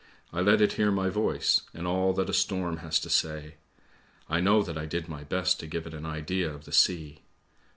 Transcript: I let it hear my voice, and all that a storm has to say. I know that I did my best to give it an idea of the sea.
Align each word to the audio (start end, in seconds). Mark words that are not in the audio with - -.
I 0.33 0.41
let 0.41 0.61
it 0.61 0.73
hear 0.73 0.89
my 0.89 1.09
voice, 1.09 1.61
and 1.75 1.85
all 1.85 2.11
that 2.13 2.27
a 2.27 2.33
storm 2.33 2.77
has 2.77 2.99
to 3.01 3.07
say. 3.11 3.53
I 4.27 4.39
know 4.39 4.63
that 4.63 4.75
I 4.75 4.87
did 4.87 5.07
my 5.07 5.23
best 5.23 5.59
to 5.59 5.67
give 5.67 5.85
it 5.85 5.93
an 5.93 6.07
idea 6.07 6.51
of 6.51 6.65
the 6.65 6.71
sea. 6.73 7.21